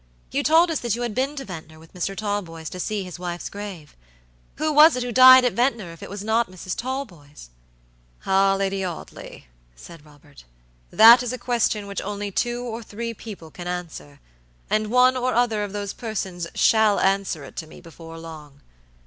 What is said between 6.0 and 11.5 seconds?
it was not Mrs. Talboys?" "Ah, Lady Audley," said Robert, "that is a